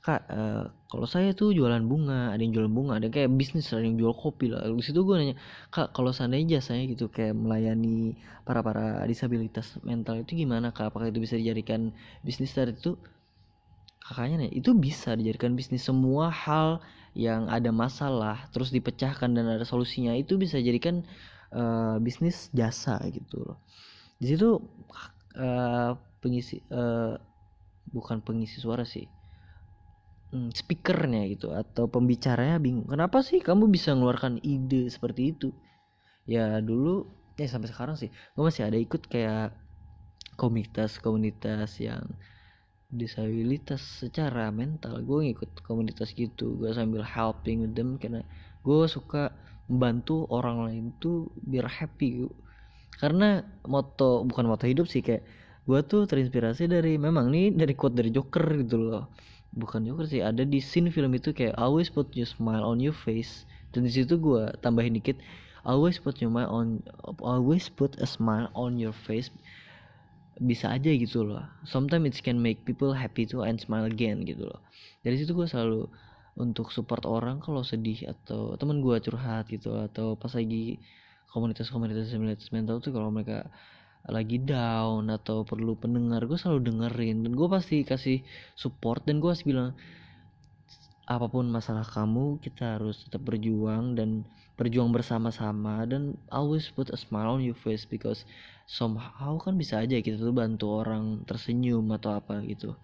kak 0.00 0.24
uh, 0.32 0.72
kalau 0.88 1.04
saya 1.04 1.36
tuh 1.36 1.52
jualan 1.52 1.84
bunga 1.84 2.32
ada 2.32 2.40
yang 2.40 2.56
jualan 2.56 2.72
bunga 2.72 2.96
ada 2.96 3.06
yang 3.06 3.14
kayak 3.14 3.30
bisnis 3.36 3.68
ada 3.70 3.84
yang 3.84 4.00
jual 4.00 4.16
kopi 4.16 4.48
lah. 4.48 4.64
Di 4.64 4.80
situ 4.80 5.04
gue 5.04 5.14
nanya 5.14 5.36
kak 5.68 5.92
kalau 5.92 6.10
seandainya 6.10 6.58
jasanya 6.58 6.88
gitu 6.88 7.12
kayak 7.12 7.36
melayani 7.36 8.16
para 8.48 8.64
para 8.64 9.04
disabilitas 9.04 9.76
mental 9.84 10.24
itu 10.24 10.40
gimana 10.40 10.72
kak? 10.72 10.88
Apakah 10.90 11.12
itu 11.12 11.20
bisa 11.20 11.36
dijadikan 11.36 11.92
bisnis 12.24 12.56
dari 12.56 12.72
itu 12.72 12.96
kakaknya 14.00 14.48
nih 14.48 14.50
itu 14.56 14.72
bisa 14.72 15.12
dijadikan 15.12 15.52
bisnis. 15.52 15.84
Semua 15.84 16.32
hal 16.32 16.80
yang 17.12 17.52
ada 17.52 17.68
masalah 17.68 18.48
terus 18.56 18.72
dipecahkan 18.72 19.30
dan 19.36 19.46
ada 19.52 19.68
solusinya 19.68 20.16
itu 20.16 20.40
bisa 20.40 20.56
jadikan 20.56 21.04
uh, 21.52 22.00
bisnis 22.00 22.48
jasa 22.56 22.96
gitu 23.12 23.36
loh. 23.44 23.60
Di 24.16 24.32
situ 24.32 24.64
uh, 25.36 25.92
pengisi 26.24 26.64
uh, 26.72 27.20
bukan 27.92 28.24
pengisi 28.24 28.58
suara 28.64 28.88
sih 28.88 29.19
hmm, 30.32 30.50
speakernya 30.54 31.26
gitu 31.30 31.52
atau 31.54 31.86
pembicaranya 31.90 32.58
bingung. 32.62 32.86
Kenapa 32.86 33.22
sih 33.22 33.42
kamu 33.42 33.70
bisa 33.70 33.94
mengeluarkan 33.94 34.42
ide 34.42 34.90
seperti 34.90 35.34
itu? 35.36 35.48
Ya 36.26 36.58
dulu 36.62 37.10
ya 37.38 37.48
sampai 37.48 37.72
sekarang 37.72 37.96
sih 37.96 38.12
gue 38.12 38.42
masih 38.44 38.68
ada 38.68 38.76
ikut 38.76 39.08
kayak 39.08 39.56
komunitas 40.36 41.00
komunitas 41.00 41.80
yang 41.80 42.04
disabilitas 42.90 43.82
secara 44.02 44.50
mental. 44.50 45.02
Gue 45.02 45.30
ngikut 45.30 45.62
komunitas 45.66 46.14
gitu 46.14 46.58
gue 46.58 46.70
sambil 46.74 47.02
helping 47.02 47.66
with 47.66 47.74
them 47.74 47.98
karena 47.98 48.22
gue 48.62 48.86
suka 48.90 49.34
membantu 49.70 50.26
orang 50.34 50.66
lain 50.66 50.84
tuh 50.98 51.30
biar 51.46 51.70
happy 51.70 52.26
karena 52.98 53.46
moto 53.64 54.26
bukan 54.26 54.50
moto 54.50 54.66
hidup 54.66 54.90
sih 54.90 55.00
kayak 55.00 55.24
gue 55.64 55.80
tuh 55.86 56.04
terinspirasi 56.10 56.66
dari 56.66 56.98
memang 56.98 57.30
nih 57.30 57.54
dari 57.54 57.72
quote 57.78 57.96
dari 57.96 58.10
Joker 58.10 58.60
gitu 58.66 58.76
loh 58.76 59.14
bukan 59.54 59.82
Joker 59.82 60.06
sih 60.06 60.22
ada 60.22 60.46
di 60.46 60.62
scene 60.62 60.94
film 60.94 61.10
itu 61.14 61.34
kayak 61.34 61.58
always 61.58 61.90
put 61.90 62.10
your 62.14 62.28
smile 62.28 62.62
on 62.62 62.78
your 62.78 62.94
face. 62.94 63.46
Dan 63.70 63.86
di 63.86 63.92
situ 63.94 64.18
gue 64.18 64.50
tambahin 64.62 64.94
dikit 64.94 65.18
always 65.66 65.98
put 65.98 66.18
your 66.22 66.30
smile 66.30 66.50
on 66.50 66.82
always 67.22 67.66
put 67.70 67.98
a 67.98 68.06
smile 68.06 68.50
on 68.54 68.78
your 68.78 68.94
face. 68.94 69.30
Bisa 70.40 70.72
aja 70.72 70.88
gitu 70.94 71.26
loh. 71.26 71.44
Sometimes 71.66 72.16
it 72.16 72.22
can 72.22 72.38
make 72.38 72.62
people 72.64 72.94
happy 72.94 73.26
too 73.26 73.42
and 73.42 73.58
smile 73.58 73.84
again 73.84 74.22
gitu 74.24 74.46
loh. 74.46 74.60
Dari 75.02 75.18
situ 75.18 75.34
gue 75.34 75.44
selalu 75.44 75.90
untuk 76.38 76.70
support 76.70 77.04
orang 77.04 77.42
kalau 77.42 77.60
sedih 77.66 78.06
atau 78.06 78.54
teman 78.56 78.80
gue 78.80 78.96
curhat 79.02 79.50
gitu 79.50 79.76
atau 79.76 80.14
pas 80.14 80.30
lagi 80.32 80.78
komunitas-komunitas 81.30 82.10
mental 82.50 82.82
tuh 82.82 82.90
kalau 82.94 83.10
mereka 83.12 83.50
lagi 84.08 84.40
down 84.40 85.12
atau 85.12 85.44
perlu 85.44 85.76
pendengar 85.76 86.24
gue 86.24 86.38
selalu 86.40 86.72
dengerin. 86.72 87.26
Dan 87.26 87.32
gue 87.36 87.48
pasti 87.50 87.84
kasih 87.84 88.24
support 88.56 89.04
dan 89.04 89.20
gue 89.20 89.28
pasti 89.28 89.50
bilang 89.50 89.76
apa 91.10 91.26
pun 91.26 91.50
masalah 91.50 91.82
kamu 91.82 92.38
kita 92.38 92.78
harus 92.78 93.02
tetap 93.02 93.26
berjuang 93.26 93.98
dan 93.98 94.22
berjuang 94.54 94.94
bersama-sama 94.94 95.82
dan 95.88 96.14
always 96.30 96.70
put 96.70 96.86
a 96.94 96.98
smile 97.00 97.34
on 97.34 97.42
your 97.42 97.56
face 97.56 97.82
because 97.82 98.22
somehow 98.70 99.34
kan 99.40 99.58
bisa 99.58 99.82
aja 99.82 99.98
kita 99.98 100.20
tuh 100.20 100.30
bantu 100.30 100.84
orang 100.84 101.26
tersenyum 101.26 101.82
atau 101.96 102.14
apa 102.14 102.38
gitu. 102.46 102.78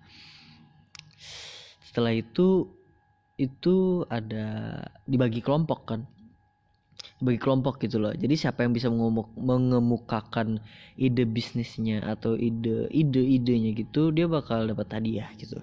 Setelah 1.87 2.18
itu 2.18 2.66
itu 3.37 4.02
ada 4.08 4.80
dibagi 5.04 5.44
kelompok 5.44 5.80
kan 5.85 6.08
dibagi 7.16 7.40
kelompok 7.40 7.80
gitu 7.80 7.96
loh. 7.96 8.12
Jadi 8.12 8.35
siapa 8.37 8.64
yang 8.64 8.76
bisa 8.76 8.92
mengemukakan 9.37 10.61
ide 11.00 11.25
bisnisnya 11.25 12.04
atau 12.04 12.37
ide 12.37 12.88
ide 12.92 13.23
idenya 13.25 13.73
gitu 13.73 14.12
dia 14.12 14.28
bakal 14.28 14.68
dapat 14.68 14.88
hadiah 14.92 15.28
gitu. 15.40 15.56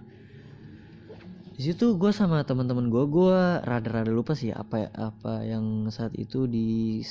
Di 1.54 1.62
situ 1.62 1.94
gue 2.02 2.10
sama 2.10 2.42
teman-teman 2.42 2.90
gue 2.90 3.04
gue 3.06 3.40
rada-rada 3.62 4.10
lupa 4.10 4.34
sih 4.34 4.50
apa 4.50 4.90
apa 4.98 5.46
yang 5.46 5.86
saat 5.94 6.18
itu 6.18 6.50
di 6.50 7.02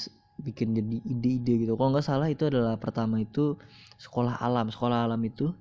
bikin 0.43 0.75
jadi 0.75 0.99
ide-ide 1.07 1.63
gitu. 1.63 1.79
Kalau 1.79 1.95
nggak 1.95 2.03
salah 2.03 2.27
itu 2.27 2.51
adalah 2.51 2.75
pertama 2.75 3.23
itu 3.23 3.55
sekolah 4.03 4.43
alam. 4.43 4.67
Sekolah 4.75 5.07
alam 5.07 5.23
itu 5.23 5.55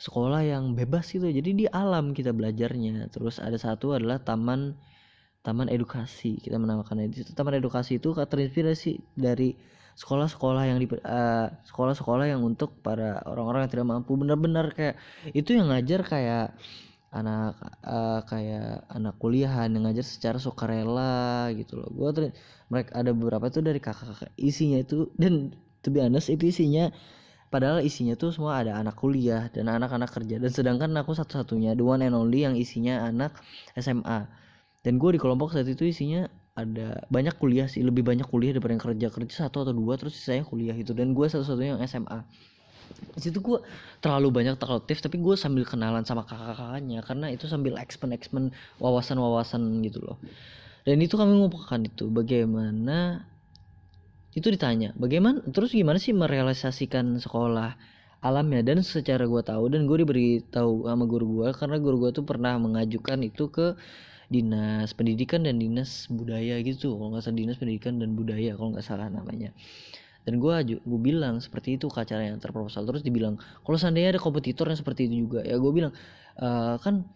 sekolah 0.00 0.40
yang 0.48 0.72
bebas 0.72 1.12
gitu. 1.12 1.28
Jadi 1.28 1.50
di 1.52 1.66
alam 1.68 2.16
kita 2.16 2.32
belajarnya. 2.32 3.12
Terus 3.12 3.36
ada 3.36 3.60
satu 3.60 3.92
adalah 3.92 4.24
taman 4.24 4.80
taman 5.42 5.70
edukasi 5.70 6.38
kita 6.42 6.58
menamakan 6.58 7.08
itu. 7.08 7.24
Taman 7.32 7.58
edukasi 7.58 8.02
itu 8.02 8.12
terinspirasi 8.12 9.00
dari 9.14 9.54
sekolah-sekolah 9.98 10.62
yang 10.70 10.78
di 10.78 10.86
uh, 10.86 11.50
sekolah-sekolah 11.66 12.30
yang 12.30 12.46
untuk 12.46 12.78
para 12.82 13.18
orang-orang 13.26 13.66
yang 13.66 13.72
tidak 13.72 13.86
mampu. 13.90 14.14
Benar-benar 14.14 14.70
kayak 14.74 14.94
itu 15.34 15.58
yang 15.58 15.74
ngajar 15.74 16.06
kayak 16.06 16.46
anak 17.08 17.56
uh, 17.82 18.20
kayak 18.28 18.84
anak 18.92 19.16
kuliahan 19.16 19.72
yang 19.72 19.88
ngajar 19.88 20.06
secara 20.06 20.38
sukarela 20.38 21.50
gitu 21.56 21.80
loh. 21.80 21.90
Gue 21.90 22.30
mereka 22.68 22.90
ada 22.94 23.10
beberapa 23.10 23.48
tuh 23.48 23.64
dari 23.64 23.80
kakak-kakak 23.82 24.30
isinya 24.38 24.78
itu 24.78 25.08
dan 25.16 25.56
to 25.82 25.88
be 25.88 25.98
honest 25.98 26.28
itu 26.28 26.52
isinya 26.52 26.92
padahal 27.48 27.80
isinya 27.80 28.12
tuh 28.12 28.28
semua 28.28 28.60
ada 28.60 28.76
anak 28.76 28.94
kuliah 28.94 29.48
dan 29.50 29.66
anak-anak 29.66 30.12
kerja. 30.12 30.36
Dan 30.38 30.50
sedangkan 30.52 30.94
aku 31.00 31.16
satu-satunya 31.16 31.74
the 31.74 31.82
one 31.82 32.04
and 32.04 32.14
only 32.14 32.44
yang 32.44 32.54
isinya 32.54 33.08
anak 33.08 33.34
SMA 33.74 34.28
dan 34.88 34.96
gue 34.96 35.10
di 35.12 35.20
kelompok 35.20 35.52
saat 35.52 35.68
itu 35.68 35.84
isinya 35.84 36.32
ada 36.56 37.04
banyak 37.12 37.36
kuliah 37.36 37.68
sih 37.68 37.84
lebih 37.84 38.00
banyak 38.00 38.24
kuliah 38.24 38.56
daripada 38.56 38.72
yang 38.72 38.84
kerja 38.88 39.06
kerja 39.12 39.34
satu 39.44 39.68
atau 39.68 39.76
dua 39.76 40.00
terus 40.00 40.16
saya 40.16 40.40
kuliah 40.48 40.72
itu 40.72 40.96
dan 40.96 41.12
gue 41.12 41.28
satu-satunya 41.28 41.76
yang 41.76 41.84
SMA 41.84 42.24
di 43.14 43.20
situ 43.20 43.38
gue 43.44 43.60
terlalu 44.00 44.32
banyak 44.32 44.56
taklutif 44.56 45.04
tapi 45.04 45.20
gue 45.20 45.36
sambil 45.36 45.68
kenalan 45.68 46.08
sama 46.08 46.24
kakak-kakaknya 46.24 47.04
karena 47.04 47.26
itu 47.28 47.44
sambil 47.44 47.76
expand 47.76 48.16
expand 48.16 48.46
wawasan-wawasan 48.80 49.60
gitu 49.84 50.00
loh. 50.02 50.16
Dan 50.88 51.04
itu 51.04 51.20
kami 51.20 51.36
mengumpulkan 51.36 51.84
itu 51.84 52.08
bagaimana 52.08 53.28
itu 54.32 54.48
ditanya 54.48 54.96
bagaimana 54.96 55.44
terus 55.52 55.74
gimana 55.74 56.00
sih 56.00 56.16
merealisasikan 56.16 57.20
sekolah 57.20 57.76
alamnya? 58.24 58.64
Dan 58.64 58.80
secara 58.80 59.28
gue 59.28 59.42
tahu 59.44 59.68
dan 59.68 59.84
gue 59.84 59.96
diberi 60.00 60.40
tahu 60.48 60.88
sama 60.88 61.04
guru 61.04 61.44
gue 61.44 61.48
karena 61.52 61.76
guru 61.76 62.08
gue 62.08 62.10
tuh 62.16 62.24
pernah 62.24 62.56
mengajukan 62.56 63.20
itu 63.20 63.52
ke 63.52 63.76
dinas 64.28 64.92
pendidikan 64.92 65.44
dan 65.44 65.56
dinas 65.56 66.06
budaya 66.12 66.60
gitu. 66.60 66.96
Kalau 66.96 67.12
nggak 67.12 67.24
salah 67.24 67.36
dinas 67.36 67.56
pendidikan 67.56 67.96
dan 67.96 68.12
budaya 68.12 68.54
kalau 68.54 68.76
nggak 68.76 68.86
salah 68.86 69.08
namanya. 69.08 69.52
Dan 70.28 70.44
gue 70.44 70.54
gue 70.76 71.00
bilang 71.00 71.40
seperti 71.40 71.80
itu 71.80 71.88
ke 71.88 72.04
acara 72.04 72.28
yang 72.28 72.36
terproposal 72.36 72.84
terus 72.84 73.00
dibilang 73.00 73.40
kalau 73.64 73.80
seandainya 73.80 74.16
ada 74.16 74.20
kompetitor 74.20 74.68
yang 74.68 74.76
seperti 74.76 75.08
itu 75.08 75.24
juga. 75.24 75.40
Ya 75.40 75.56
gue 75.56 75.72
bilang 75.72 75.96
e, 76.36 76.48
kan 76.84 77.08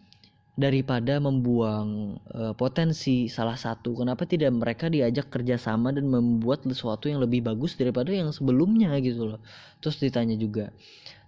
daripada 0.53 1.17
membuang 1.17 2.21
uh, 2.29 2.53
potensi 2.53 3.33
salah 3.33 3.57
satu 3.57 3.97
kenapa 3.97 4.29
tidak 4.29 4.53
mereka 4.53 4.93
diajak 4.93 5.33
kerjasama 5.33 5.97
dan 5.97 6.05
membuat 6.13 6.61
sesuatu 6.69 7.09
yang 7.09 7.25
lebih 7.25 7.41
bagus 7.41 7.73
daripada 7.81 8.13
yang 8.13 8.29
sebelumnya? 8.37 8.93
Gitu 9.01 9.33
loh. 9.33 9.41
Terus 9.81 9.97
ditanya 10.05 10.37
juga 10.37 10.69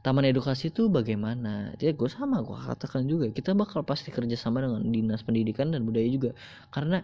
taman 0.05 0.29
edukasi 0.29 0.69
itu 0.69 0.93
bagaimana? 0.93 1.73
Ya 1.81 1.97
gue 1.97 2.11
sama 2.13 2.45
gue 2.45 2.55
katakan 2.55 3.09
juga 3.09 3.33
kita 3.33 3.57
bakal 3.57 3.83
pasti 3.89 4.13
kerjasama 4.13 4.61
dengan 4.61 4.85
dinas 4.93 5.25
pendidikan 5.25 5.73
dan 5.73 5.89
budaya 5.89 6.09
juga. 6.13 6.31
Karena 6.69 7.01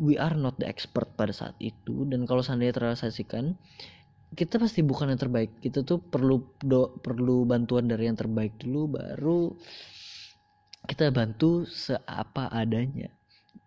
we 0.00 0.16
are 0.16 0.32
not 0.32 0.56
the 0.56 0.64
expert 0.64 1.12
pada 1.14 1.30
saat 1.30 1.54
itu 1.60 2.08
dan 2.08 2.24
kalau 2.24 2.40
seandainya 2.40 2.74
terrealisasikan 2.80 3.52
kita 4.32 4.56
pasti 4.56 4.80
bukan 4.80 5.12
yang 5.12 5.20
terbaik. 5.20 5.60
Kita 5.60 5.84
tuh 5.84 6.00
perlu 6.00 6.40
do, 6.64 6.96
perlu 7.04 7.44
bantuan 7.44 7.84
dari 7.84 8.08
yang 8.08 8.16
terbaik 8.16 8.56
dulu 8.56 8.96
baru 8.96 9.52
kita 10.88 11.12
bantu 11.12 11.68
seapa 11.68 12.48
adanya 12.48 13.12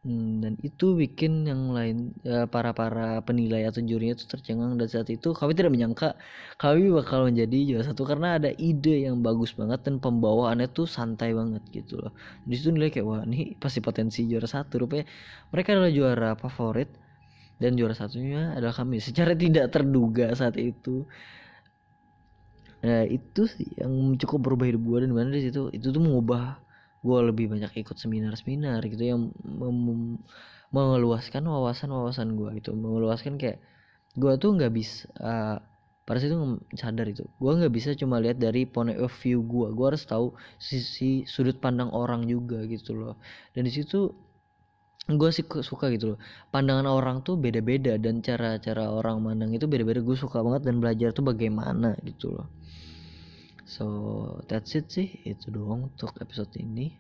hmm, 0.06 0.32
dan 0.44 0.54
itu 0.68 0.86
bikin 1.02 1.32
yang 1.50 1.62
lain 1.78 2.14
ya, 2.26 2.46
para 2.50 2.72
para 2.74 3.22
penilai 3.28 3.62
atau 3.70 3.82
jurinya 3.82 4.14
itu 4.18 4.26
tercengang. 4.30 4.78
Dan 4.80 4.88
saat 4.90 5.10
itu 5.14 5.34
kami 5.34 5.52
tidak 5.58 5.72
menyangka 5.76 6.18
kami 6.62 6.90
bakal 6.94 7.20
menjadi 7.30 7.58
juara 7.70 7.86
satu 7.90 8.04
karena 8.10 8.28
ada 8.38 8.50
ide 8.70 9.06
yang 9.08 9.22
bagus 9.26 9.52
banget 9.60 9.80
dan 9.86 9.96
pembawaannya 10.04 10.68
tuh 10.78 10.86
santai 10.90 11.34
banget 11.38 11.64
gitu 11.74 12.02
loh. 12.02 12.12
Di 12.48 12.54
situ 12.58 12.70
nilai 12.76 12.90
kayak 12.94 13.06
wah 13.08 13.22
ini 13.28 13.58
pasti 13.62 13.80
potensi 13.82 14.26
juara 14.30 14.48
satu. 14.50 14.74
Rupanya 14.82 15.06
mereka 15.54 15.68
adalah 15.78 15.92
juara 15.94 16.30
favorit 16.38 16.90
dan 17.62 17.78
juara 17.78 17.94
satunya 17.94 18.58
adalah 18.58 18.74
kami 18.74 18.98
secara 18.98 19.38
tidak 19.38 19.70
terduga 19.74 20.34
saat 20.34 20.58
itu. 20.58 21.06
Nah 22.82 23.06
itu 23.06 23.42
sih 23.46 23.70
yang 23.78 24.18
cukup 24.22 24.40
berubah 24.50 24.66
hidup 24.70 24.82
gue 24.82 24.98
dan 25.06 25.12
mana 25.14 25.30
di 25.38 25.46
situ. 25.46 25.70
Itu 25.70 25.94
tuh 25.94 26.02
mengubah 26.02 26.58
gue 27.02 27.20
lebih 27.34 27.50
banyak 27.50 27.74
ikut 27.82 27.98
seminar-seminar 27.98 28.86
gitu 28.86 29.02
yang 29.02 29.34
mengeluaskan 30.72 31.44
wawasan-wawasan 31.50 32.38
gue 32.38 32.50
gitu. 32.62 32.78
Mengeluaskan 32.78 33.42
kayak 33.42 33.58
gue 34.14 34.34
tuh 34.38 34.54
nggak 34.54 34.72
bisa 34.72 35.10
uh, 35.18 35.58
pada 36.06 36.18
situ 36.22 36.38
sadar 36.78 37.10
itu. 37.10 37.26
Gue 37.42 37.58
nggak 37.58 37.74
bisa 37.74 37.90
cuma 37.98 38.22
lihat 38.22 38.38
dari 38.38 38.70
point 38.70 38.94
of 39.02 39.10
view 39.26 39.42
gue 39.42 39.74
gue 39.74 39.86
harus 39.86 40.06
tahu 40.06 40.38
sisi 40.62 41.26
sudut 41.26 41.58
pandang 41.58 41.90
orang 41.90 42.30
juga 42.30 42.62
gitu 42.70 42.94
loh. 42.94 43.18
Dan 43.58 43.66
di 43.66 43.74
situ 43.74 44.14
gue 45.10 45.30
sih 45.34 45.42
suka 45.42 45.90
gitu 45.90 46.16
loh. 46.16 46.20
Pandangan 46.54 46.86
orang 46.86 47.26
tuh 47.26 47.34
beda-beda 47.34 47.98
dan 47.98 48.22
cara-cara 48.22 48.94
orang 48.94 49.26
mandang 49.26 49.50
itu 49.58 49.66
beda-beda. 49.66 50.06
Gue 50.06 50.14
suka 50.14 50.46
banget 50.46 50.70
dan 50.70 50.78
belajar 50.78 51.10
tuh 51.18 51.26
bagaimana 51.26 51.98
gitu 52.06 52.30
loh 52.30 52.46
so 53.72 53.86
that's 54.52 54.76
it 54.76 54.92
sih 54.92 55.24
itu 55.24 55.48
doang 55.48 55.88
untuk 55.88 56.12
episode 56.20 56.52
ini. 56.60 56.92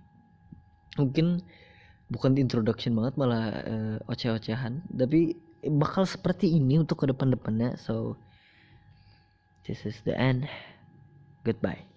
Mungkin 0.96 1.44
bukan 2.08 2.40
introduction 2.40 2.96
banget 2.96 3.20
malah 3.20 3.44
uh, 3.68 3.98
oceh-ocehan. 4.08 4.88
Tapi 4.88 5.36
bakal 5.68 6.08
seperti 6.08 6.56
ini 6.56 6.80
untuk 6.80 7.04
ke 7.04 7.06
depan-depannya 7.12 7.76
so 7.76 8.16
this 9.68 9.84
is 9.84 10.00
the 10.08 10.16
end. 10.16 10.48
Goodbye 11.44 11.91